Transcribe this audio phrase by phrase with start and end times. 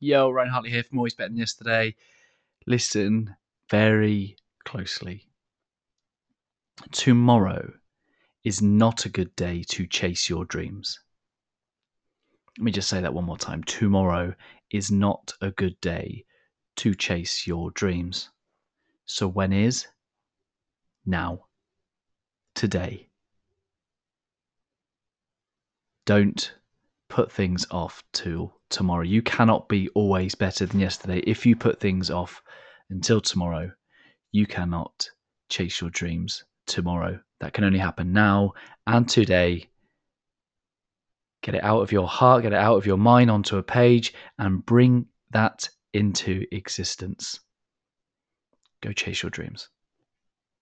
[0.00, 1.94] Yo, Ryan Hartley here from Always Better Than Yesterday.
[2.66, 3.34] Listen
[3.70, 5.28] very closely.
[6.90, 7.72] Tomorrow
[8.42, 11.00] is not a good day to chase your dreams.
[12.58, 13.62] Let me just say that one more time.
[13.64, 14.34] Tomorrow
[14.70, 16.24] is not a good day
[16.76, 18.30] to chase your dreams.
[19.06, 19.86] So when is?
[21.06, 21.46] Now.
[22.54, 23.08] Today.
[26.04, 26.52] Don't
[27.08, 29.02] put things off till tomorrow.
[29.02, 31.18] You cannot be always better than yesterday.
[31.20, 32.42] If you put things off
[32.90, 33.70] until tomorrow,
[34.32, 35.08] you cannot
[35.48, 37.20] chase your dreams tomorrow.
[37.40, 38.54] That can only happen now
[38.86, 39.68] and today.
[41.42, 44.14] Get it out of your heart, get it out of your mind onto a page,
[44.38, 47.40] and bring that into existence.
[48.80, 49.68] Go chase your dreams.